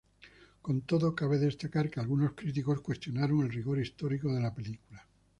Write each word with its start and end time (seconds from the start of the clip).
Con 0.65 0.77
todo, 0.89 1.15
cabe 1.19 1.37
destacar 1.47 1.85
que 1.91 1.99
algunos 1.99 2.31
críticos 2.39 2.81
cuestionaron 2.81 3.41
el 3.41 3.51
rigor 3.57 3.77
histórico 3.77 4.33
de 4.33 4.41
la 4.41 4.51
película. 4.51 5.05